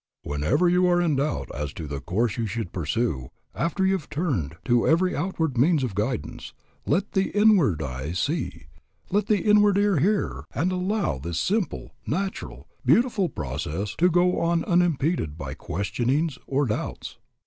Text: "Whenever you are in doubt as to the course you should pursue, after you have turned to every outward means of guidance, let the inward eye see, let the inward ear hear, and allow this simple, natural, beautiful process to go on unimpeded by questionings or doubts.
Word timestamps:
"Whenever 0.23 0.67
you 0.67 0.87
are 0.87 0.99
in 0.99 1.15
doubt 1.17 1.47
as 1.53 1.71
to 1.73 1.85
the 1.85 1.99
course 2.01 2.35
you 2.35 2.47
should 2.47 2.71
pursue, 2.71 3.29
after 3.53 3.85
you 3.85 3.93
have 3.93 4.09
turned 4.09 4.55
to 4.65 4.87
every 4.87 5.15
outward 5.15 5.59
means 5.59 5.83
of 5.83 5.93
guidance, 5.93 6.53
let 6.87 7.11
the 7.11 7.29
inward 7.39 7.83
eye 7.83 8.11
see, 8.11 8.65
let 9.11 9.27
the 9.27 9.41
inward 9.43 9.77
ear 9.77 9.99
hear, 9.99 10.45
and 10.55 10.71
allow 10.71 11.19
this 11.19 11.37
simple, 11.37 11.91
natural, 12.07 12.67
beautiful 12.83 13.29
process 13.29 13.93
to 13.97 14.09
go 14.09 14.39
on 14.39 14.65
unimpeded 14.65 15.37
by 15.37 15.53
questionings 15.53 16.39
or 16.47 16.65
doubts. 16.65 17.19